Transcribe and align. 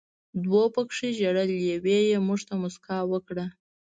دوو 0.43 0.63
پکې 0.75 1.07
ژړل، 1.17 1.49
یوې 1.71 1.97
یې 2.09 2.17
موږ 2.27 2.39
ته 2.47 2.53
موسکا 2.61 2.97
وکړه. 3.11 3.45